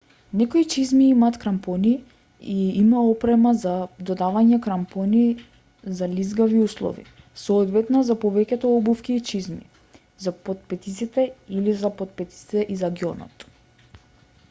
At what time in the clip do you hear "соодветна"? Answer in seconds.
7.43-8.01